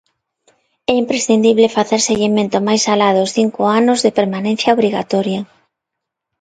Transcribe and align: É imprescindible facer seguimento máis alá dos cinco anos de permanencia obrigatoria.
É 0.91 0.93
imprescindible 1.03 1.73
facer 1.77 1.99
seguimento 2.09 2.57
máis 2.67 2.83
alá 2.93 3.09
dos 3.17 3.33
cinco 3.37 3.61
anos 3.79 3.99
de 4.05 4.15
permanencia 4.19 4.73
obrigatoria. 4.77 5.41